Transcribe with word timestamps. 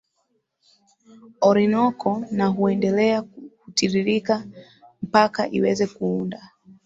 Orinoco 1.41 2.21
na 2.37 2.47
huendelea 2.47 3.21
kutiririka 3.63 4.45
mpaka 5.01 5.47
iweze 5.49 5.87
kuunda 5.87 6.39